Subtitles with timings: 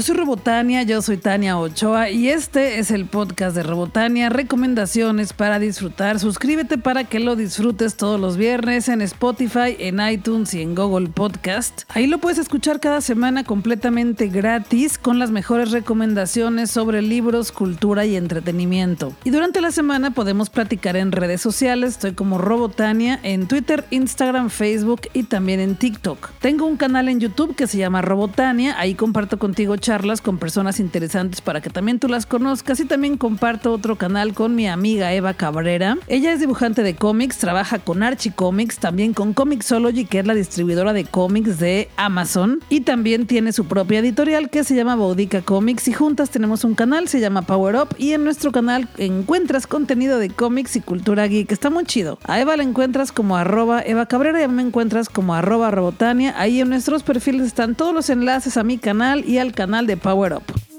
[0.00, 5.34] Yo soy Robotania, yo soy Tania Ochoa y este es el podcast de Robotania, recomendaciones
[5.34, 6.18] para disfrutar.
[6.18, 11.10] Suscríbete para que lo disfrutes todos los viernes en Spotify, en iTunes y en Google
[11.10, 11.82] Podcast.
[11.90, 18.06] Ahí lo puedes escuchar cada semana completamente gratis con las mejores recomendaciones sobre libros, cultura
[18.06, 19.12] y entretenimiento.
[19.24, 24.48] Y durante la semana podemos platicar en redes sociales, estoy como Robotania en Twitter, Instagram,
[24.48, 26.30] Facebook y también en TikTok.
[26.40, 30.78] Tengo un canal en YouTube que se llama Robotania, ahí comparto contigo charlas con personas
[30.78, 35.12] interesantes para que también tú las conozcas y también comparto otro canal con mi amiga
[35.12, 35.98] Eva Cabrera.
[36.06, 40.34] Ella es dibujante de cómics, trabaja con Archie Comics, también con Comixology, que es la
[40.34, 45.42] distribuidora de cómics de Amazon, y también tiene su propia editorial que se llama Boudica
[45.42, 49.66] Comics y juntas tenemos un canal, se llama Power Up y en nuestro canal encuentras
[49.66, 52.20] contenido de cómics y cultura geek, está muy chido.
[52.28, 55.72] A Eva la encuentras como arroba Eva Cabrera y a mí me encuentras como arroba
[55.72, 56.32] Robotania.
[56.38, 59.96] Ahí en nuestros perfiles están todos los enlaces a mi canal y al canal de
[59.96, 60.69] Power Up.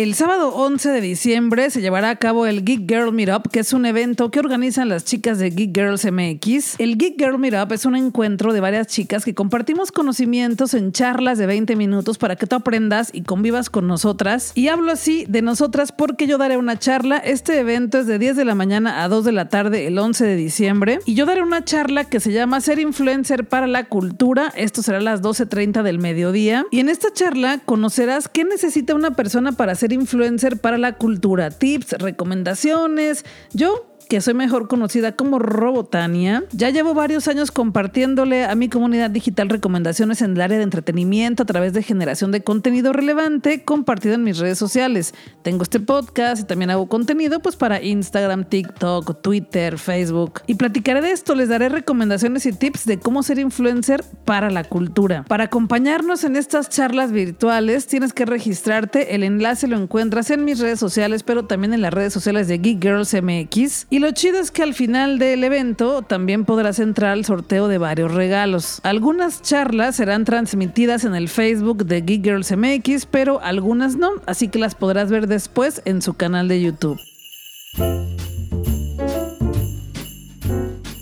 [0.00, 3.74] El sábado 11 de diciembre se llevará a cabo el Geek Girl Meetup, que es
[3.74, 6.80] un evento que organizan las chicas de Geek Girls MX.
[6.80, 11.36] El Geek Girl Meetup es un encuentro de varias chicas que compartimos conocimientos en charlas
[11.36, 14.52] de 20 minutos para que tú aprendas y convivas con nosotras.
[14.54, 17.18] Y hablo así de nosotras porque yo daré una charla.
[17.18, 20.24] Este evento es de 10 de la mañana a 2 de la tarde el 11
[20.24, 21.00] de diciembre.
[21.04, 24.50] Y yo daré una charla que se llama Ser Influencer para la Cultura.
[24.56, 26.64] Esto será a las 12.30 del mediodía.
[26.70, 31.50] Y en esta charla conocerás qué necesita una persona para ser influencer para la cultura.
[31.50, 33.24] Tips, recomendaciones.
[33.52, 36.42] Yo que soy mejor conocida como Robotania.
[36.50, 41.44] Ya llevo varios años compartiéndole a mi comunidad digital recomendaciones en el área de entretenimiento
[41.44, 45.14] a través de generación de contenido relevante compartido en mis redes sociales.
[45.42, 50.40] Tengo este podcast y también hago contenido pues para Instagram, TikTok, Twitter, Facebook.
[50.48, 54.64] Y platicaré de esto, les daré recomendaciones y tips de cómo ser influencer para la
[54.64, 55.24] cultura.
[55.28, 60.58] Para acompañarnos en estas charlas virtuales tienes que registrarte, el enlace lo encuentras en mis
[60.58, 63.86] redes sociales, pero también en las redes sociales de Geek Girls MX.
[63.88, 67.78] Y lo chido es que al final del evento también podrás entrar al sorteo de
[67.78, 68.80] varios regalos.
[68.82, 74.48] Algunas charlas serán transmitidas en el Facebook de Geek Girls MX, pero algunas no, así
[74.48, 77.00] que las podrás ver después en su canal de YouTube.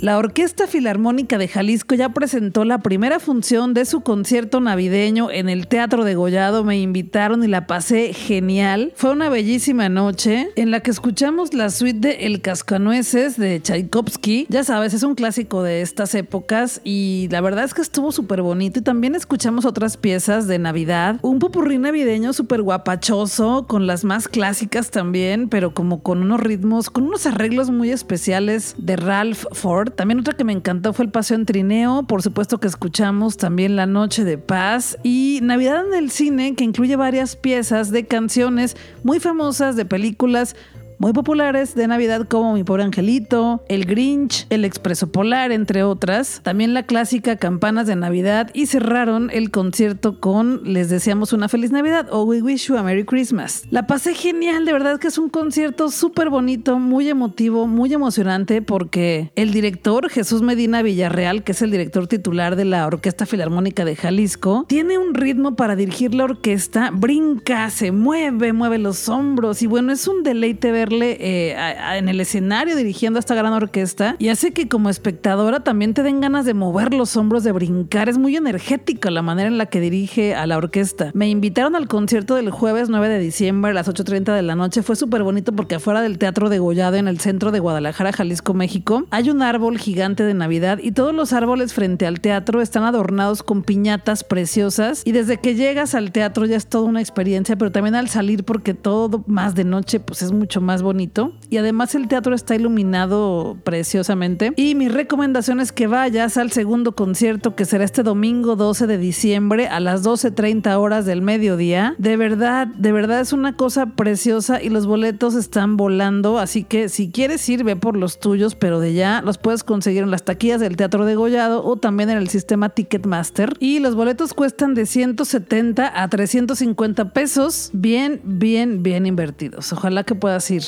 [0.09, 5.51] La Orquesta Filarmónica de Jalisco ya presentó la primera función de su concierto navideño en
[5.51, 6.65] el Teatro de Gollado.
[6.65, 8.95] Me invitaron y la pasé genial.
[8.97, 14.47] Fue una bellísima noche en la que escuchamos la suite de El Cascanueces de Tchaikovsky.
[14.49, 18.41] Ya sabes, es un clásico de estas épocas y la verdad es que estuvo súper
[18.41, 18.79] bonito.
[18.79, 21.19] Y también escuchamos otras piezas de Navidad.
[21.21, 26.89] Un popurrí navideño súper guapachoso, con las más clásicas también, pero como con unos ritmos,
[26.89, 29.98] con unos arreglos muy especiales de Ralph Ford.
[29.99, 33.75] También otra que me encantó fue el Paseo en Trineo, por supuesto que escuchamos también
[33.75, 38.77] La Noche de Paz y Navidad en el Cine, que incluye varias piezas de canciones
[39.03, 40.55] muy famosas de películas
[40.99, 46.41] muy populares de Navidad como Mi Pobre Angelito, El Grinch, El Expreso Polar, entre otras.
[46.43, 51.71] También la clásica Campanas de Navidad y cerraron el concierto con Les deseamos una feliz
[51.71, 53.63] Navidad o We Wish You a Merry Christmas.
[53.71, 58.61] La pasé genial, de verdad que es un concierto súper bonito, muy emotivo, muy emocionante
[58.61, 63.85] porque el director Jesús Medina Villarreal, que es el director titular de la Orquesta Filarmónica
[63.85, 69.63] de Jalisco, tiene un ritmo para dirigir la orquesta, brinca, se mueve, mueve los hombros
[69.63, 71.57] y bueno, es un deleite ver eh,
[71.97, 76.03] en el escenario dirigiendo a esta gran orquesta y hace que como espectadora también te
[76.03, 78.09] den ganas de mover los hombros, de brincar.
[78.09, 81.11] Es muy energética la manera en la que dirige a la orquesta.
[81.15, 84.83] Me invitaron al concierto del jueves 9 de diciembre a las 8.30 de la noche.
[84.83, 88.55] Fue súper bonito porque afuera del Teatro de Gollado en el centro de Guadalajara, Jalisco,
[88.55, 92.85] México, hay un árbol gigante de Navidad y todos los árboles frente al teatro están
[92.85, 97.57] adornados con piñatas preciosas y desde que llegas al teatro ya es toda una experiencia,
[97.57, 101.33] pero también al salir porque todo más de noche pues es mucho más bonito.
[101.51, 104.53] Y además el teatro está iluminado preciosamente.
[104.57, 108.99] Y mi recomendación es que vayas al segundo concierto que será este domingo 12 de
[108.99, 111.95] diciembre a las 12.30 horas del mediodía.
[111.99, 116.39] De verdad, de verdad es una cosa preciosa y los boletos están volando.
[116.39, 120.03] Así que si quieres ir, ve por los tuyos, pero de ya los puedes conseguir
[120.03, 123.55] en las taquillas del Teatro de Gollado o también en el sistema Ticketmaster.
[123.61, 127.71] Y los boletos cuestan de 170 a 350 pesos.
[127.73, 129.73] Bien, bien, bien invertidos.
[129.73, 130.63] Ojalá que puedas ir.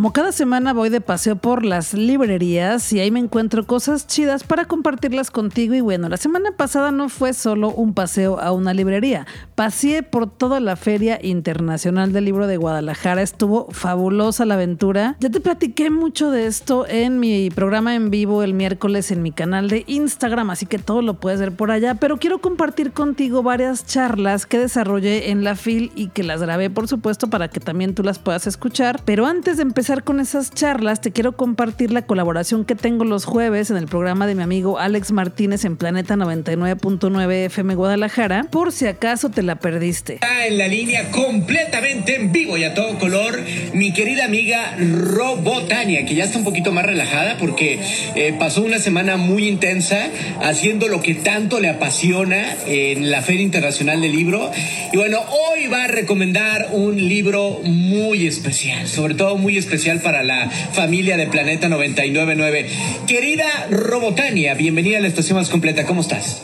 [0.00, 4.44] Como cada semana voy de paseo por las librerías y ahí me encuentro cosas chidas
[4.44, 5.74] para compartirlas contigo.
[5.74, 9.26] Y bueno, la semana pasada no fue solo un paseo a una librería,
[9.56, 15.16] paseé por toda la Feria Internacional del Libro de Guadalajara, estuvo fabulosa la aventura.
[15.20, 19.32] Ya te platiqué mucho de esto en mi programa en vivo el miércoles en mi
[19.32, 23.42] canal de Instagram, así que todo lo puedes ver por allá, pero quiero compartir contigo
[23.42, 27.60] varias charlas que desarrollé en la FIL y que las grabé por supuesto para que
[27.60, 31.32] también tú las puedas escuchar, pero antes de empezar empezar con esas charlas, te quiero
[31.32, 35.64] compartir la colaboración que tengo los jueves en el programa de mi amigo Alex Martínez
[35.64, 40.14] en Planeta 99.9 FM Guadalajara, por si acaso te la perdiste.
[40.14, 43.40] Está en la línea completamente en vivo y a todo color,
[43.74, 47.80] mi querida amiga Robotania, que ya está un poquito más relajada porque
[48.14, 50.08] eh, pasó una semana muy intensa
[50.40, 54.52] haciendo lo que tanto le apasiona en la Feria Internacional del Libro.
[54.92, 60.00] Y bueno, hoy va a recomendar un libro muy especial, sobre todo muy especial especial
[60.00, 62.68] para la familia de Planeta 999.
[63.06, 65.86] Querida Robotania, bienvenida a la estación más completa.
[65.86, 66.42] ¿Cómo estás?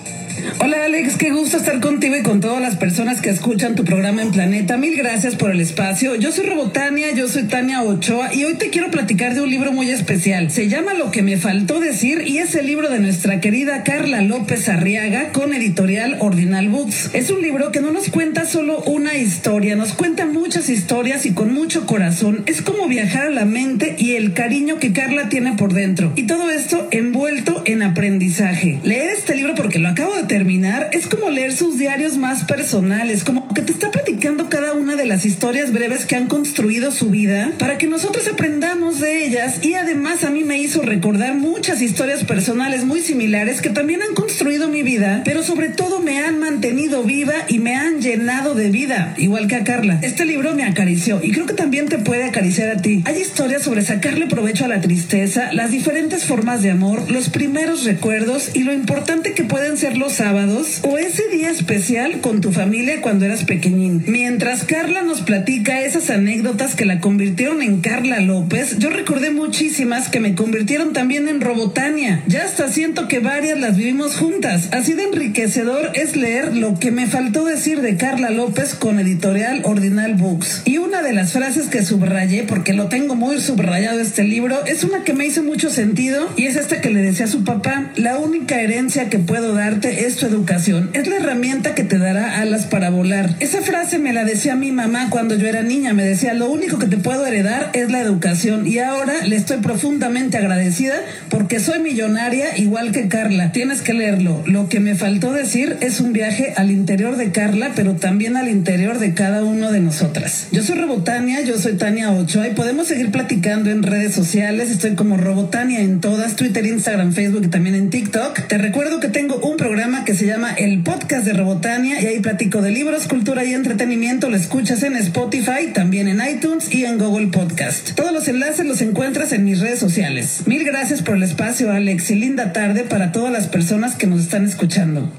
[0.60, 4.22] Hola Alex, qué gusto estar contigo y con todas las personas que escuchan tu programa
[4.22, 4.76] en Planeta.
[4.76, 6.14] Mil gracias por el espacio.
[6.14, 9.72] Yo soy Robotania, yo soy Tania Ochoa y hoy te quiero platicar de un libro
[9.72, 10.50] muy especial.
[10.50, 14.22] Se llama Lo que me faltó decir y es el libro de nuestra querida Carla
[14.22, 17.10] López Arriaga con editorial Ordinal Books.
[17.12, 21.32] Es un libro que no nos cuenta solo una historia, nos cuenta muchas historias y
[21.32, 22.44] con mucho corazón.
[22.46, 26.12] Es como viajar a la mente y el cariño que Carla tiene por dentro.
[26.14, 28.78] Y todo esto envuelto en aprendizaje.
[28.84, 33.24] Leer este libro porque lo acabo de terminar es como leer sus diarios más personales,
[33.24, 37.08] como que te está platicando cada una de las historias breves que han construido su
[37.08, 41.81] vida para que nosotros aprendamos de ellas y además a mí me hizo recordar muchas
[41.81, 46.38] historias personales muy similares que también han construido mi vida, pero sobre todo me han
[46.38, 50.00] mantenido viva y me han llenado de vida, igual que a Carla.
[50.03, 53.03] Este libro me acarició y creo que también te puede acariciar a ti.
[53.06, 57.85] Hay historias sobre sacarle provecho a la tristeza, las diferentes formas de amor, los primeros
[57.85, 62.53] recuerdos y lo importante que pueden ser los sábados o ese día especial con tu
[62.53, 64.04] familia cuando eras pequeñín.
[64.06, 70.08] Mientras Carla nos platica esas anécdotas que la convirtieron en Carla López, yo recordé muchísimas
[70.08, 72.22] que me convirtieron también en Robotania.
[72.26, 74.69] Ya hasta siento que varias las vivimos juntas.
[74.72, 79.62] Así de enriquecedor es leer lo que me faltó decir de Carla López con editorial
[79.64, 80.62] Ordinal Books.
[80.64, 84.84] Y una de las frases que subrayé, porque lo tengo muy subrayado este libro, es
[84.84, 87.93] una que me hizo mucho sentido y es esta que le decía a su papá,
[87.96, 90.56] la única herencia que puedo darte es tu educación
[90.93, 93.35] es la herramienta que te dará alas para volar.
[93.38, 95.92] Esa frase me la decía mi mamá cuando yo era niña.
[95.92, 98.66] Me decía, lo único que te puedo heredar es la educación.
[98.66, 100.94] Y ahora le estoy profundamente agradecida
[101.28, 103.52] porque soy millonaria igual que Carla.
[103.52, 104.42] Tienes que leerlo.
[104.46, 108.48] Lo que me faltó decir es un viaje al interior de Carla, pero también al
[108.48, 110.46] interior de cada uno de nosotras.
[110.50, 114.70] Yo soy Robotania, yo soy Tania Ochoa y podemos seguir platicando en redes sociales.
[114.70, 118.46] Estoy como Robotania en todas, Twitter, Instagram, Facebook y también en TikTok.
[118.48, 122.20] Te recuerdo que tengo un programa que se llama El Podcast de Robotania y ahí
[122.20, 124.31] platico de libros, cultura y entretenimiento.
[124.31, 127.94] Lo escuchas en Spotify, también en iTunes y en Google Podcast.
[127.96, 130.43] Todos los enlaces los encuentras en mis redes sociales.
[130.46, 134.20] Mil gracias por el espacio, Alex, y linda tarde para todas las personas que nos
[134.20, 135.11] están escuchando.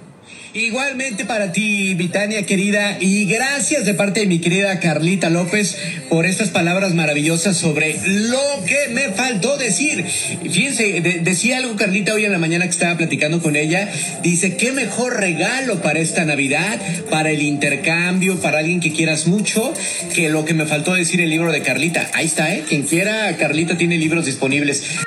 [0.57, 5.77] Igualmente para ti, Vitania querida, y gracias de parte de mi querida Carlita López
[6.09, 10.03] por estas palabras maravillosas sobre lo que me faltó decir.
[10.03, 13.87] Fíjense, decía algo Carlita hoy en la mañana que estaba platicando con ella,
[14.23, 16.81] dice, qué mejor regalo para esta Navidad,
[17.11, 19.71] para el intercambio, para alguien que quieras mucho,
[20.15, 22.09] que lo que me faltó decir el libro de Carlita.
[22.15, 22.63] Ahí está, ¿eh?
[22.67, 25.05] Quien quiera, Carlita tiene libros disponibles.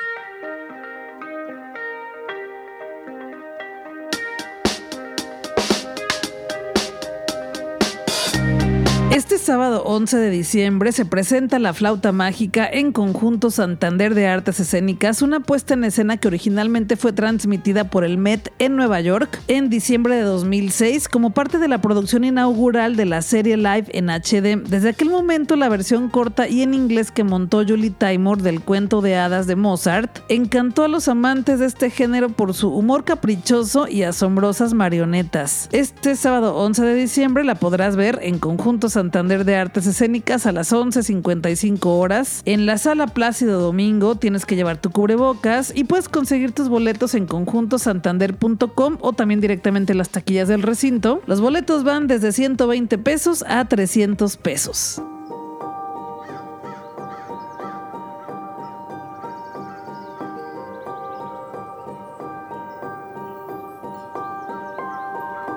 [9.41, 15.23] Sábado 11 de diciembre se presenta La Flauta Mágica en Conjunto Santander de Artes Escénicas,
[15.23, 19.71] una puesta en escena que originalmente fue transmitida por el Met en Nueva York en
[19.71, 24.61] diciembre de 2006 como parte de la producción inaugural de la serie live en HD.
[24.69, 29.01] Desde aquel momento la versión corta y en inglés que montó Julie Taymor del cuento
[29.01, 33.87] de hadas de Mozart encantó a los amantes de este género por su humor caprichoso
[33.87, 35.67] y asombrosas marionetas.
[35.71, 40.51] Este sábado 11 de diciembre la podrás ver en Conjunto Santander de Artes Escénicas a
[40.51, 42.41] las 11.55 horas.
[42.45, 47.15] En la sala Plácido Domingo tienes que llevar tu cubrebocas y puedes conseguir tus boletos
[47.15, 51.21] en conjuntosantander.com o también directamente en las taquillas del recinto.
[51.25, 55.01] Los boletos van desde 120 pesos a 300 pesos.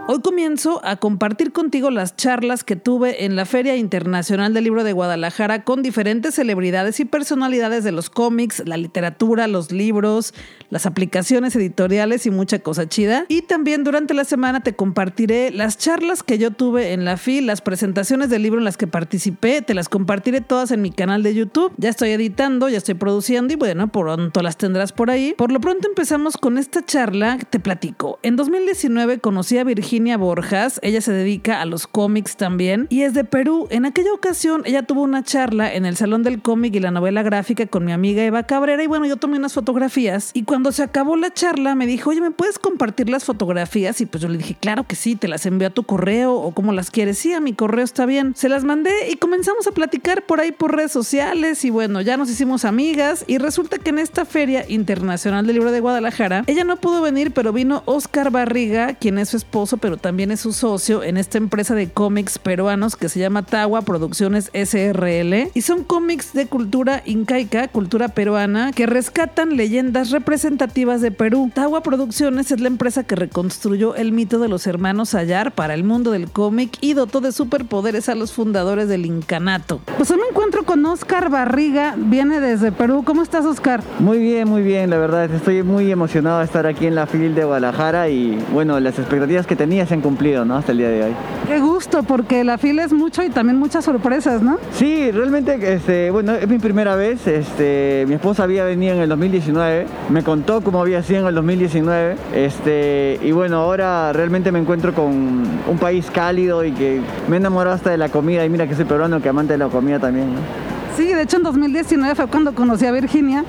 [0.06, 4.84] Hoy comienzo a compartir contigo las charlas que tuve en la Feria Internacional del Libro
[4.84, 10.34] de Guadalajara con diferentes celebridades y personalidades de los cómics, la literatura, los libros,
[10.68, 13.24] las aplicaciones editoriales y mucha cosa chida.
[13.28, 17.46] Y también durante la semana te compartiré las charlas que yo tuve en la FIL,
[17.46, 21.22] las presentaciones del libro en las que participé, te las compartiré todas en mi canal
[21.22, 21.72] de YouTube.
[21.78, 25.34] Ya estoy editando, ya estoy produciendo y bueno, pronto las tendrás por ahí.
[25.38, 28.18] Por lo pronto empezamos con esta charla, te platico.
[28.22, 33.14] En 2019 conocí a Virginia Borjas, ella se dedica a los cómics también y es
[33.14, 33.68] de Perú.
[33.70, 37.22] En aquella ocasión ella tuvo una charla en el Salón del Cómic y la novela
[37.22, 40.82] gráfica con mi amiga Eva Cabrera y bueno, yo tomé unas fotografías y cuando se
[40.82, 44.00] acabó la charla me dijo, oye, ¿me puedes compartir las fotografías?
[44.00, 46.52] Y pues yo le dije, claro que sí, te las envío a tu correo o
[46.52, 47.18] como las quieres.
[47.18, 48.34] Sí, a mi correo está bien.
[48.36, 52.16] Se las mandé y comenzamos a platicar por ahí por redes sociales y bueno, ya
[52.16, 56.64] nos hicimos amigas y resulta que en esta Feria Internacional del Libro de Guadalajara, ella
[56.64, 60.54] no pudo venir, pero vino Oscar Barriga, quien es su esposo, pero también es su
[60.54, 65.50] socio en esta empresa de cómics peruanos que se llama Tawa Producciones SRL.
[65.52, 71.50] Y son cómics de cultura incaica, cultura peruana, que rescatan leyendas representativas de Perú.
[71.52, 75.84] Tawa Producciones es la empresa que reconstruyó el mito de los hermanos Ayar para el
[75.84, 79.82] mundo del cómic y dotó de superpoderes a los fundadores del incanato.
[79.98, 83.02] Pues hoy me encuentro con Oscar Barriga, viene desde Perú.
[83.04, 83.82] ¿Cómo estás, Oscar?
[83.98, 85.30] Muy bien, muy bien, la verdad.
[85.30, 89.46] Estoy muy emocionado de estar aquí en la FIL de Guadalajara y bueno, las expectativas
[89.46, 90.56] que tenía se han cumplido, ¿no?
[90.56, 91.12] Hasta el día de hoy.
[91.48, 94.58] Qué gusto, porque la fila es mucho y también muchas sorpresas, ¿no?
[94.72, 97.26] Sí, realmente, este, bueno, es mi primera vez.
[97.26, 101.34] Este, mi esposa había venido en el 2019, me contó cómo había sido en el
[101.34, 107.36] 2019, este, y bueno, ahora realmente me encuentro con un país cálido y que me
[107.36, 108.44] he enamorado hasta de la comida.
[108.44, 110.73] Y mira que soy peruano, que amante de la comida también, ¿no?
[110.96, 113.44] Sí, de hecho en 2019 fue cuando conocí a Virginia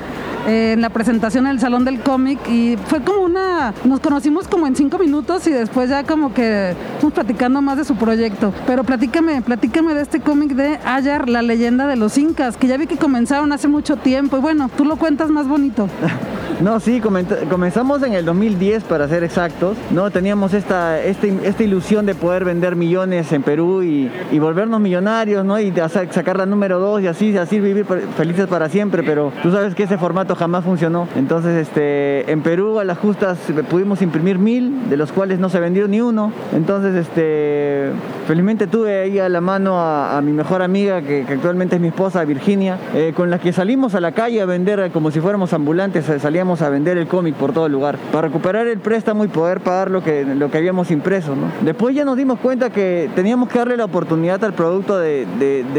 [0.48, 4.48] eh, en la presentación en el Salón del Cómic y fue como una, nos conocimos
[4.48, 8.52] como en cinco minutos y después ya como que estamos platicando más de su proyecto.
[8.66, 12.78] Pero platícame, platícame de este cómic de Ayar, la leyenda de los incas, que ya
[12.78, 15.88] vi que comenzaron hace mucho tiempo y bueno, tú lo cuentas más bonito.
[16.62, 20.10] No, sí, comenzamos en el 2010 para ser exactos, ¿no?
[20.10, 24.10] Teníamos esta, este, esta, ilusión de poder vender millones en Perú y,
[24.40, 25.60] volvernos millonarios, ¿no?
[25.60, 25.74] Y
[26.12, 27.86] sacar la número dos y así, así vivir
[28.16, 31.10] felices para siempre, pero tú sabes que ese formato jamás funcionó.
[31.16, 33.38] Entonces, este, en Perú a las justas
[33.70, 36.32] pudimos imprimir mil, de los cuales no se vendió ni uno.
[36.54, 37.90] Entonces, este,
[38.28, 42.24] felizmente tuve ahí a la mano a, mi mejor amiga, que, actualmente es mi esposa,
[42.24, 46.06] Virginia, eh, con la que salimos a la calle a vender como si fuéramos ambulantes,
[46.22, 49.62] salíamos a vender el cómic por todo el lugar para recuperar el préstamo y poder
[49.62, 51.34] pagar lo que, lo que habíamos impreso.
[51.62, 55.26] Después ya nos dimos cuenta que teníamos que darle la oportunidad al producto de,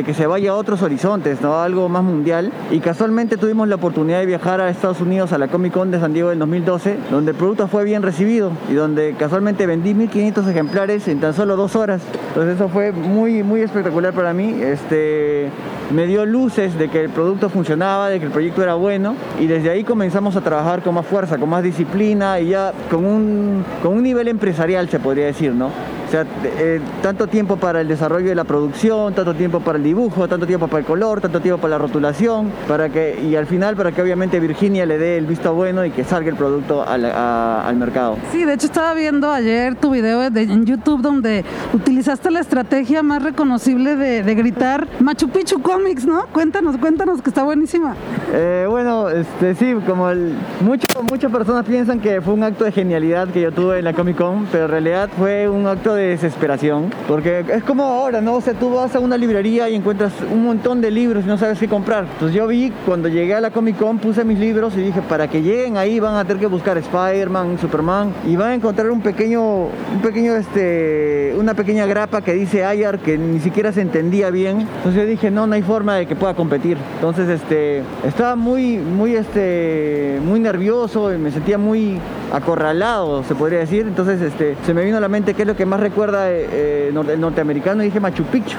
[0.04, 1.58] que se vaya a otros horizontes, ¿no?
[1.58, 2.52] algo más mundial.
[2.70, 6.00] Y casualmente tuvimos la oportunidad de viajar a Estados Unidos a la Comic Con de
[6.00, 10.46] San Diego en 2012, donde el producto fue bien recibido y donde casualmente vendí 1500
[10.49, 12.02] ejemplares en tan solo dos horas.
[12.28, 14.56] Entonces eso fue muy, muy espectacular para mí.
[14.61, 15.50] Este,
[15.90, 19.46] me dio luces de que el producto funcionaba, de que el proyecto era bueno y
[19.46, 23.05] desde ahí comenzamos a trabajar trabajar con más fuerza, con más disciplina y ya con
[23.05, 25.71] un, con un nivel empresarial, se podría decir, ¿no?
[26.07, 29.83] O sea, eh, tanto tiempo para el desarrollo de la producción, tanto tiempo para el
[29.83, 33.47] dibujo, tanto tiempo para el color, tanto tiempo para la rotulación, para que, y al
[33.47, 36.85] final para que obviamente Virginia le dé el visto bueno y que salga el producto
[36.87, 38.17] al, mercado.
[38.31, 41.45] Sí, de hecho estaba viendo ayer tu video en YouTube donde
[41.75, 46.27] utilizaste la estrategia más reconocible de, gritar Machu Picchu Comics, ¿no?
[46.27, 47.97] Cuéntanos, cuéntanos que está buenísima.
[48.33, 53.29] Eh, bueno, este, sí, como el, muchas personas piensan que fue un acto de genialidad
[53.29, 56.91] que yo tuve en la Comic Con, pero en realidad fue un acto de desesperación,
[57.09, 58.35] porque es como ahora, ¿no?
[58.35, 61.38] O sea, tú vas a una librería y encuentras un montón de libros y no
[61.38, 62.05] sabes qué comprar.
[62.05, 65.29] Entonces yo vi, cuando llegué a la Comic Con, puse mis libros y dije, para
[65.29, 69.00] que lleguen ahí van a tener que buscar Spider-Man, Superman, y van a encontrar un
[69.00, 74.31] pequeño, un pequeño, este, una pequeña grapa que dice Ayar que ni siquiera se entendía
[74.31, 74.61] bien.
[74.61, 76.76] Entonces yo dije, no, no hay forma de que pueda competir.
[76.95, 81.99] Entonces, este, estaba muy, muy, este, muy nervioso y me sentía muy
[82.33, 83.87] acorralado, se podría decir.
[83.87, 86.88] Entonces, este, se me vino a la mente qué es lo que más recuerda eh,
[86.88, 88.57] el norteamericano y dije Machu Picchu.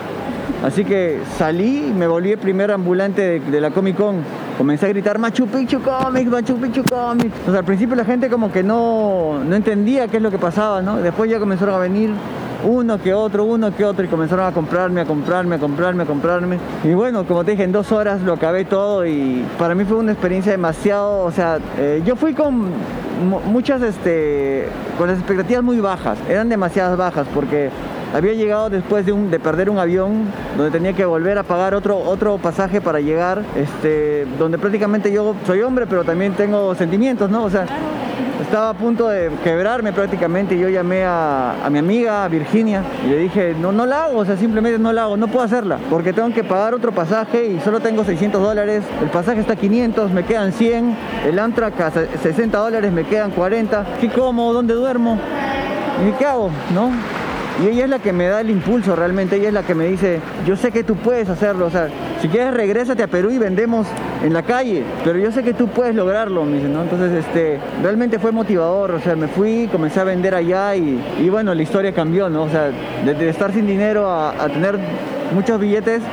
[0.63, 4.23] Así que salí me volví el primer ambulante de, la Comic Con.
[4.57, 7.35] Comencé a gritar Machu Picchu Comics, Machu Picchu Comics.
[7.47, 10.39] O sea, al principio la gente como que no, no entendía qué es lo que
[10.39, 10.97] pasaba, ¿no?
[10.97, 12.09] Después ya comenzaron a venir
[12.63, 16.05] uno que otro, uno que otro y comenzaron a comprarme, a comprarme, a comprarme, a
[16.05, 16.59] comprarme.
[16.83, 19.97] Y bueno, como te dije, en dos horas lo acabé todo y para mí fue
[19.97, 22.71] una experiencia demasiado, o sea, eh, yo fui con
[23.45, 27.69] muchas, este, con las expectativas muy bajas, eran demasiadas bajas porque
[28.13, 31.75] había llegado después de, un, de perder un avión donde tenía que volver a pagar
[31.75, 37.29] otro, otro pasaje para llegar, este, donde prácticamente yo soy hombre, pero también tengo sentimientos,
[37.29, 37.43] ¿no?
[37.43, 37.65] O sea,
[38.47, 43.17] estaba a punto de quebrarme prácticamente y yo llamé a, mi amiga Virginia y le
[43.17, 46.13] dije, no, no la hago, o sea, simplemente no la hago, no puedo hacerla porque
[46.13, 50.11] tengo que pagar otro pasaje y solo tengo 600 dólares, el pasaje está a 500,
[50.11, 54.53] me quedan 100, el Amtrak a 60 dólares, me quedan 40, ¿qué como?
[54.53, 55.19] ¿Dónde duermo?
[56.07, 56.49] ¿Y qué hago?
[56.73, 56.91] ¿No?
[57.63, 59.87] Y ella es la que me da el impulso realmente, ella es la que me
[59.87, 61.87] dice, yo sé que tú puedes hacerlo, o sea,
[62.21, 63.87] si quieres regrésate a Perú y vendemos
[64.23, 66.83] en la calle, pero yo sé que tú puedes lograrlo, me dice, ¿no?
[66.83, 71.55] Entonces, este, realmente fue motivador, o sea, me fui, comencé a vender allá y, bueno,
[71.55, 72.43] la historia cambió, ¿no?
[72.43, 72.69] O sea,
[73.03, 74.77] de, estar sin dinero a, tener
[75.33, 76.03] muchos billetes,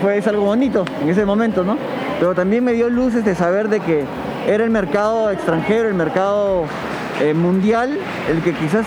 [0.00, 1.76] fue, es algo bonito en ese momento, ¿no?
[2.18, 4.04] Pero también me dio luces de saber de que
[4.48, 6.64] era el mercado extranjero, el mercado
[7.20, 7.98] eh, mundial,
[8.30, 8.86] el que quizás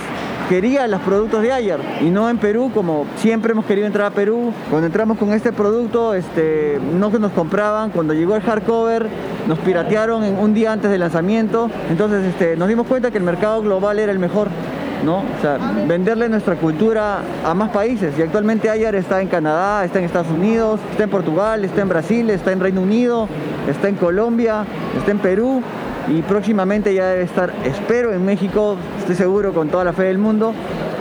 [0.49, 4.11] quería los productos de Ayer y no en Perú como siempre hemos querido entrar a
[4.11, 4.53] Perú.
[4.69, 9.07] Cuando entramos con este producto este, no nos compraban, cuando llegó el hardcover
[9.47, 13.23] nos piratearon en un día antes del lanzamiento, entonces este, nos dimos cuenta que el
[13.23, 14.49] mercado global era el mejor.
[15.03, 15.17] ¿no?
[15.17, 18.17] O sea, venderle nuestra cultura a más países.
[18.17, 21.89] Y actualmente Ayer está en Canadá, está en Estados Unidos, está en Portugal, está en
[21.89, 23.27] Brasil, está en Reino Unido,
[23.69, 24.65] está en Colombia,
[24.97, 25.61] está en Perú
[26.07, 30.17] y próximamente ya debe estar, espero, en México, estoy seguro, con toda la fe del
[30.17, 30.53] mundo,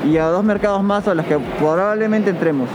[0.04, 2.68] y a dos mercados más a los que probablemente entremos.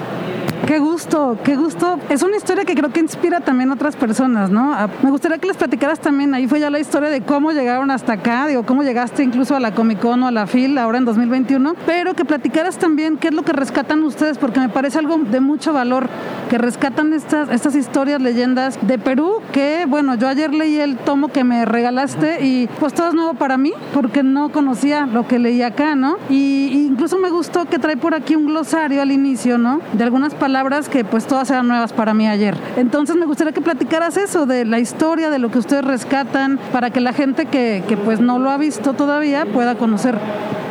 [0.67, 1.99] Qué gusto, qué gusto.
[2.09, 4.75] Es una historia que creo que inspira también a otras personas, ¿no?
[5.01, 8.13] Me gustaría que les platicaras también, ahí fue ya la historia de cómo llegaron hasta
[8.13, 11.05] acá, digo, cómo llegaste incluso a la Comic Con o a la FIL ahora en
[11.05, 15.17] 2021, pero que platicaras también qué es lo que rescatan ustedes, porque me parece algo
[15.17, 16.07] de mucho valor,
[16.49, 21.29] que rescatan estas, estas historias, leyendas de Perú, que bueno, yo ayer leí el tomo
[21.29, 25.39] que me regalaste y pues todo es nuevo para mí, porque no conocía lo que
[25.39, 26.17] leí acá, ¿no?
[26.29, 29.79] Y, incluso me gustó que trae por aquí un glosario al inicio, ¿no?
[29.93, 30.49] De algunas palabras
[30.89, 32.56] que pues todas eran nuevas para mí ayer.
[32.77, 36.89] Entonces me gustaría que platicaras eso, de la historia, de lo que ustedes rescatan, para
[36.89, 40.15] que la gente que, que pues no lo ha visto todavía pueda conocer.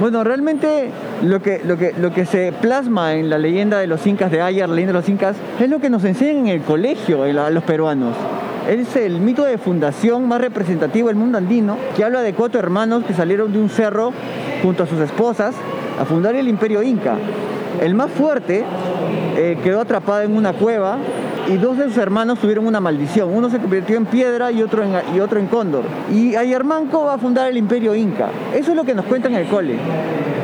[0.00, 0.90] Bueno, realmente
[1.22, 4.40] lo que, lo, que, lo que se plasma en la leyenda de los incas de
[4.40, 7.50] Ayer, la leyenda de los incas, es lo que nos enseñan en el colegio a
[7.50, 8.14] los peruanos.
[8.68, 13.04] Es el mito de fundación más representativo del mundo andino, que habla de cuatro hermanos
[13.04, 14.12] que salieron de un cerro
[14.62, 15.54] junto a sus esposas
[15.98, 17.16] a fundar el imperio inca.
[17.80, 18.64] El más fuerte
[19.36, 20.98] eh, quedó atrapado en una cueva
[21.48, 23.30] y dos de sus hermanos tuvieron una maldición.
[23.34, 25.84] Uno se convirtió en piedra y otro en, y otro en cóndor.
[26.12, 28.28] Y Ayermanco va a fundar el imperio inca.
[28.54, 29.76] Eso es lo que nos cuentan en el cole.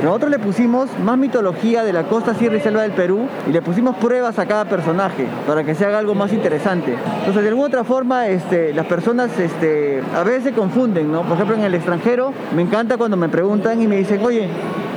[0.02, 3.62] Nosotros le pusimos más mitología de la costa, sierra y selva del Perú y le
[3.62, 6.94] pusimos pruebas a cada personaje para que se haga algo más interesante.
[7.20, 11.22] Entonces, de alguna otra forma, este, las personas este, a veces se confunden, ¿no?
[11.22, 14.48] Por ejemplo, en el extranjero, me encanta cuando me preguntan y me dicen, oye,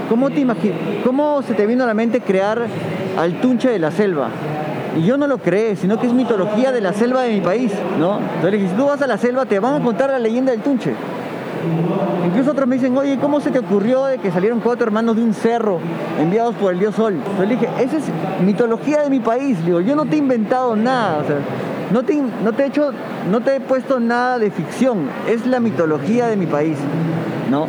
[0.10, 0.46] ¿cómo, te
[1.04, 2.67] ¿cómo se te vino a la mente crear
[3.17, 4.30] al tunche de la selva.
[4.96, 7.72] Y yo no lo creé, sino que es mitología de la selva de mi país,
[8.00, 8.20] ¿no?
[8.36, 10.93] Entonces, si tú vas a la selva, te van a contar la leyenda del tunche.
[12.26, 15.24] Incluso otros me dicen, oye, ¿cómo se te ocurrió de que salieron cuatro hermanos de
[15.24, 15.80] un cerro
[16.20, 17.15] enviados por el dios Sol?
[17.38, 18.04] Yo le dije, esa es
[18.43, 21.38] mitología de mi país, digo, yo no te he inventado nada, o sea,
[21.91, 22.91] no te, no te he hecho,
[23.32, 26.78] no te he puesto nada de ficción, es la mitología de mi país,
[27.50, 27.67] ¿no?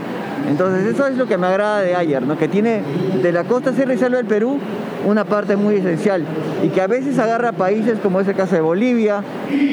[0.48, 2.38] Entonces eso es lo que me agrada de Ayer, ¿no?
[2.38, 2.82] Que tiene
[3.22, 4.58] de la costa sierra y selva del Perú
[5.06, 6.24] una parte muy esencial
[6.62, 9.22] y que a veces agarra países como es el caso de Bolivia,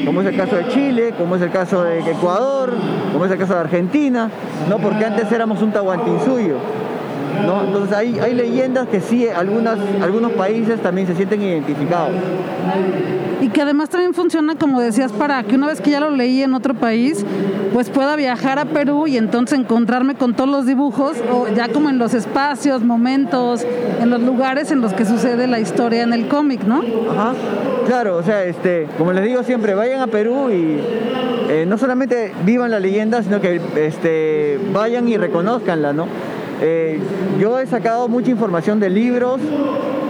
[0.04, 2.74] como es el caso de Chile, como es el caso de Ecuador,
[3.12, 4.30] como es el caso de Argentina,
[4.68, 4.78] ¿no?
[4.78, 6.56] Porque antes éramos un Tahuantinsuyo.
[7.44, 7.64] ¿No?
[7.64, 12.12] Entonces hay, hay leyendas que sí, algunas, algunos países también se sienten identificados
[13.46, 16.42] y que además también funciona, como decías, para que una vez que ya lo leí
[16.42, 17.24] en otro país,
[17.72, 21.88] pues pueda viajar a Perú y entonces encontrarme con todos los dibujos, o ya como
[21.88, 23.64] en los espacios, momentos,
[24.00, 26.82] en los lugares en los que sucede la historia en el cómic, ¿no?
[27.08, 27.34] Ajá,
[27.86, 30.80] claro, o sea, este, como les digo siempre, vayan a Perú y
[31.48, 36.08] eh, no solamente vivan la leyenda, sino que este, vayan y reconozcanla, ¿no?
[36.60, 36.98] Eh,
[37.38, 39.40] yo he sacado mucha información de libros,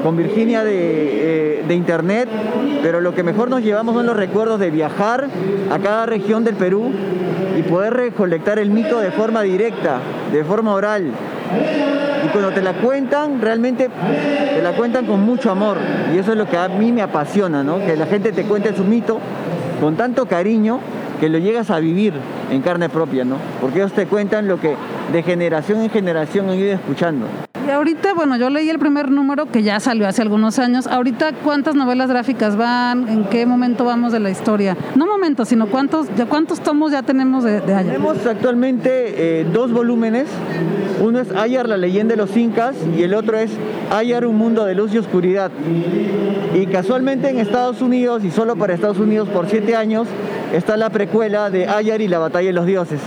[0.02, 2.28] con Virginia de, eh, de, internet,
[2.82, 5.26] pero lo que mejor nos llevamos son los recuerdos de viajar
[5.70, 6.92] a cada región del Perú
[7.58, 9.98] y poder recolectar el mito de forma directa,
[10.32, 11.10] de forma oral.
[12.24, 13.88] Y cuando te la cuentan, realmente
[14.54, 15.78] te la cuentan con mucho amor.
[16.14, 17.78] Y eso es lo que a mí me apasiona, ¿no?
[17.78, 19.18] Que la gente te cuente su mito
[19.80, 20.80] con tanto cariño
[21.20, 22.14] que lo llegas a vivir
[22.50, 23.36] en carne propia, ¿no?
[23.60, 24.74] Porque ellos te cuentan lo que
[25.12, 27.26] de generación en generación han ido escuchando.
[27.72, 30.86] Ahorita, bueno, yo leí el primer número que ya salió hace algunos años.
[30.86, 33.08] Ahorita, ¿cuántas novelas gráficas van?
[33.08, 34.76] ¿En qué momento vamos de la historia?
[34.94, 37.74] No momentos, sino cuántos, ya cuántos tomos ya tenemos de, de.
[37.84, 40.28] Tenemos actualmente eh, dos volúmenes.
[41.02, 43.50] Uno es Ayar, la leyenda de los incas, y el otro es
[43.90, 45.50] Ayar, un mundo de luz y oscuridad.
[46.54, 50.08] Y casualmente en Estados Unidos, y solo para Estados Unidos por siete años,
[50.54, 53.00] está la precuela de Ayar y la batalla de los dioses,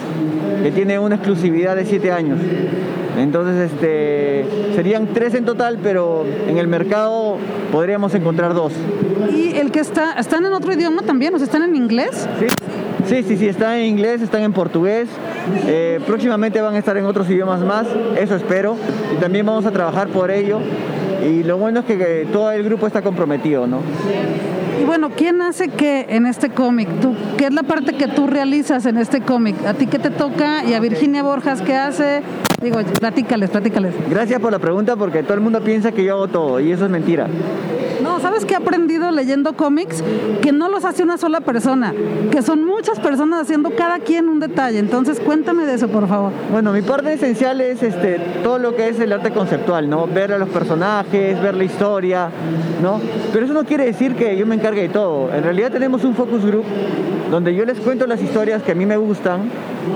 [0.62, 2.40] que tiene una exclusividad de 7 años.
[3.20, 7.38] Entonces, este, serían tres en total, pero en el mercado
[7.72, 8.74] podríamos encontrar dos.
[9.34, 11.34] ¿Y el que está, están en otro idioma también?
[11.34, 12.28] ¿O sea, están en inglés?
[12.40, 12.48] Sí,
[13.08, 15.10] sí, sí, sí, están en inglés, están en portugués.
[15.68, 18.76] Eh, próximamente van a estar en otros idiomas más, eso espero.
[19.16, 20.60] Y también vamos a trabajar por ello.
[21.28, 23.82] Y lo bueno es que, que todo el grupo está comprometido, ¿no?
[24.80, 26.88] Y bueno, ¿quién hace qué en este cómic?
[27.02, 29.56] ¿Tú, ¿Qué es la parte que tú realizas en este cómic?
[29.66, 30.64] ¿A ti qué te toca?
[30.64, 32.22] ¿Y a Virginia Borjas qué hace?
[32.62, 33.94] Digo, platícales, platícales.
[34.10, 36.86] Gracias por la pregunta porque todo el mundo piensa que yo hago todo y eso
[36.86, 37.28] es mentira.
[38.22, 40.04] ¿Sabes qué he aprendido leyendo cómics?
[40.42, 41.94] Que no los hace una sola persona,
[42.32, 44.80] que son muchas personas haciendo cada quien un detalle.
[44.80, 46.32] Entonces, cuéntame de eso, por favor.
[46.52, 50.08] Bueno, mi parte esencial es este, todo lo que es el arte conceptual, ¿no?
[50.08, 52.30] Ver a los personajes, ver la historia,
[52.82, 53.00] ¿no?
[53.34, 55.34] Pero eso no quiere decir que yo me encargue de todo.
[55.34, 56.66] En realidad tenemos un focus group
[57.32, 59.50] donde yo les cuento las historias que a mí me gustan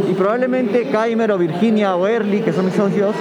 [0.09, 3.15] y probablemente Kaimer o Virginia o Early, que son mis socios,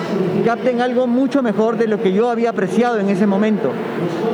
[0.44, 3.70] capten algo mucho mejor de lo que yo había apreciado en ese momento.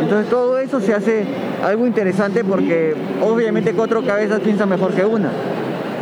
[0.01, 1.24] Entonces todo eso se hace
[1.64, 5.31] algo interesante porque obviamente cuatro cabezas piensan mejor que una.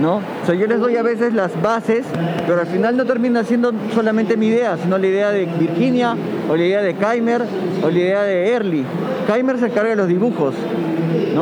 [0.01, 0.17] ¿No?
[0.17, 2.05] O sea, yo les doy a veces las bases,
[2.47, 6.15] pero al final no termina siendo solamente mi idea, sino la idea de Virginia,
[6.51, 7.43] o la idea de Kaimer,
[7.83, 8.85] o la idea de Early.
[9.27, 10.55] Kaimer se encarga de los dibujos,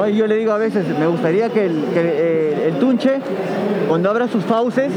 [0.09, 3.21] Y yo le digo a veces, me gustaría que el, eh, tunche,
[3.89, 4.93] cuando abra sus fauces,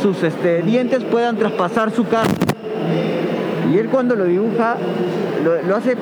[0.00, 2.34] sus este, dientes puedan traspasar su carne.
[3.70, 4.76] Y él cuando lo dibuja,
[5.68, 5.96] lo, hace,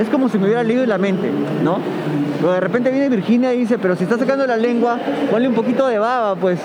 [0.00, 1.30] es como si me hubiera leído la mente,
[1.62, 1.78] ¿no?
[2.42, 4.98] De repente viene Virginia y dice, pero si está sacando la lengua,
[5.30, 6.58] ponle un poquito de baba, pues,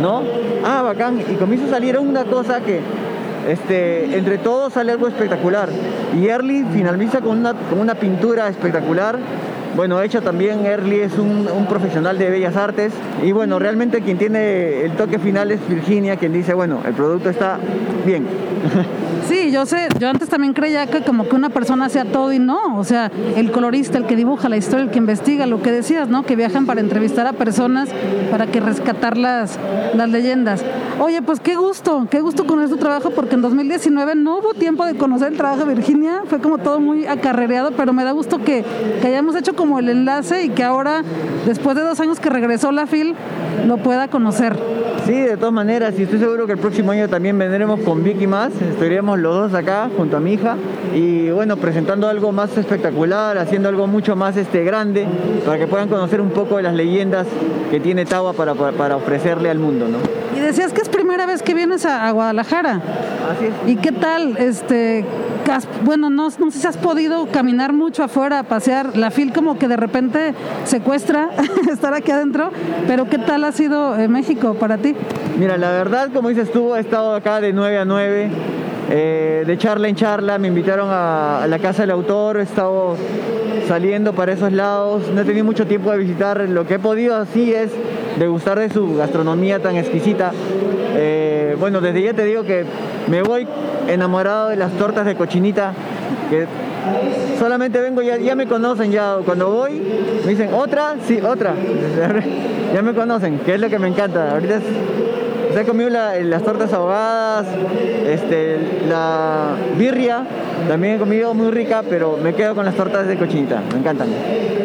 [0.00, 0.22] ¿no?
[0.64, 1.20] Ah, bacán.
[1.20, 2.80] Y comienza a salir una cosa que,
[3.48, 5.68] este, entre todos sale algo espectacular.
[6.18, 9.18] Y Early finaliza con una, con una pintura espectacular.
[9.76, 12.92] Bueno, hecha también, Early es un, profesional de bellas artes.
[13.24, 17.28] Y bueno, realmente quien tiene el toque final es Virginia, quien dice, bueno, el producto
[17.30, 17.58] está
[18.06, 18.26] bien.
[19.28, 22.38] Sí, yo sé, yo antes también creía que como que una persona hacía todo y
[22.38, 25.72] no, o sea, el colorista, el que dibuja la historia, el que investiga, lo que
[25.72, 26.26] decías, ¿no?
[26.26, 27.88] Que viajan para entrevistar a personas
[28.30, 29.58] para que rescatar las,
[29.94, 30.62] las leyendas.
[31.00, 34.84] Oye, pues qué gusto, qué gusto con tu trabajo, porque en 2019 no hubo tiempo
[34.84, 38.44] de conocer el trabajo de Virginia, fue como todo muy acarrereado, pero me da gusto
[38.44, 38.62] que,
[39.00, 41.02] que hayamos hecho como el enlace y que ahora,
[41.46, 43.14] después de dos años que regresó la FIL,
[43.66, 44.54] lo pueda conocer.
[45.06, 48.26] Sí, de todas maneras, y estoy seguro que el próximo año también vendremos con Vicky
[48.26, 50.56] más, estaríamos los dos acá junto a mi hija
[50.94, 55.06] y bueno, presentando algo más espectacular, haciendo algo mucho más este, grande
[55.46, 57.26] para que puedan conocer un poco de las leyendas
[57.70, 59.96] que tiene Tawa para, para, para ofrecerle al mundo, ¿no?
[60.36, 62.82] Y decías que es primera vez que vienes a, a Guadalajara.
[63.30, 63.70] Así es.
[63.70, 64.36] ¿Y qué tal?
[64.36, 65.06] Este,
[65.84, 68.96] bueno, no, no, sé si has podido caminar mucho afuera, pasear.
[68.96, 71.30] La FIL como que de repente secuestra
[71.70, 72.50] estar aquí adentro,
[72.86, 74.94] pero ¿qué tal ha sido eh, México para ti?
[75.38, 78.30] Mira, la verdad, como dices tú, he estado acá de 9 a 9.
[78.90, 82.96] Eh, de charla en charla, me invitaron a, a, la casa del autor, he estado
[83.66, 87.16] saliendo para esos lados, no he tenido mucho tiempo de visitar, lo que he podido
[87.16, 87.70] así es
[88.18, 90.32] degustar de su gastronomía tan exquisita.
[90.96, 92.64] Eh, bueno, desde ya te digo que
[93.08, 93.46] me voy
[93.88, 95.72] enamorado de las tortas de cochinita,
[96.30, 96.46] que
[97.38, 99.82] solamente vengo, ya, ya me conocen, ya cuando voy
[100.24, 100.96] me dicen, ¿otra?
[101.06, 101.54] Sí, otra.
[102.74, 104.32] ya me conocen, que es lo que me encanta.
[104.32, 104.60] Ahorita
[105.60, 107.46] he comido la, las tortas ahogadas,
[108.06, 110.26] este, la birria,
[110.68, 114.08] también he comido muy rica, pero me quedo con las tortas de cochinita, me encantan.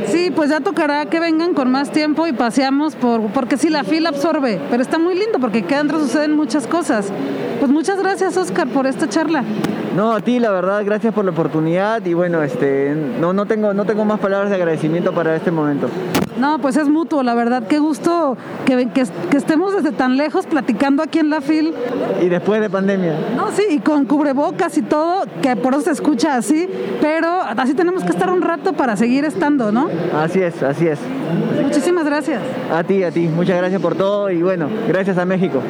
[0.07, 3.83] Sí, pues ya tocará que vengan con más tiempo y paseamos, por, porque sí, la
[3.83, 7.11] fila absorbe, pero está muy lindo porque acá adentro suceden muchas cosas.
[7.59, 9.43] Pues muchas gracias, Oscar, por esta charla.
[9.95, 13.73] No, a ti, la verdad, gracias por la oportunidad y bueno, este, no, no, tengo,
[13.73, 15.87] no tengo más palabras de agradecimiento para este momento.
[16.37, 17.63] No, pues es mutuo, la verdad.
[17.67, 21.73] Qué gusto que, que, que, estemos desde tan lejos platicando aquí en la FIL.
[22.21, 23.13] Y después de pandemia.
[23.35, 26.69] No, sí, y con cubrebocas y todo, que por eso se escucha así,
[27.01, 29.89] pero así tenemos que estar un rato para seguir estando, ¿no?
[30.17, 30.99] Así es, así es.
[31.61, 32.41] Muchísimas gracias.
[32.71, 33.27] A ti, a ti.
[33.27, 35.61] Muchas gracias por todo y bueno, gracias a México.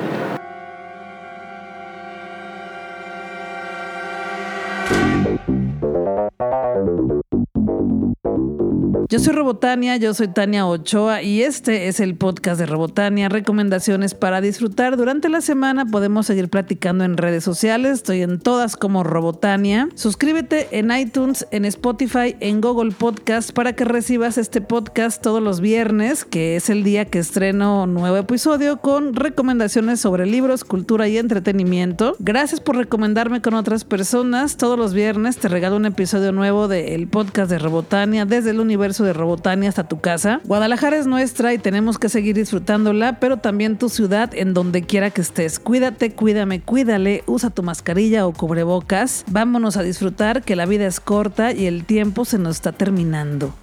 [9.12, 14.14] Yo soy Robotania, yo soy Tania Ochoa y este es el podcast de Robotania, recomendaciones
[14.14, 14.98] para disfrutar.
[14.98, 19.90] Durante la semana podemos seguir platicando en redes sociales, estoy en todas como Robotania.
[19.96, 25.60] Suscríbete en iTunes, en Spotify, en Google Podcast para que recibas este podcast todos los
[25.60, 31.08] viernes, que es el día que estreno un nuevo episodio con recomendaciones sobre libros, cultura
[31.08, 32.16] y entretenimiento.
[32.20, 34.56] Gracias por recomendarme con otras personas.
[34.58, 38.99] Todos los viernes te regalo un episodio nuevo del podcast de Robotania desde el universo
[39.04, 40.42] de Robotania hasta tu casa.
[40.46, 45.10] Guadalajara es nuestra y tenemos que seguir disfrutándola, pero también tu ciudad en donde quiera
[45.10, 45.60] que estés.
[45.60, 49.24] Cuídate, cuídame, cuídale, usa tu mascarilla o cubrebocas.
[49.28, 53.54] Vámonos a disfrutar que la vida es corta y el tiempo se nos está terminando.